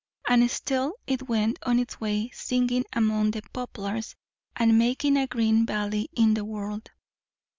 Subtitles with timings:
[0.27, 4.15] And still it went on its way singing among the poplars,
[4.55, 6.89] and making a green valley in the world.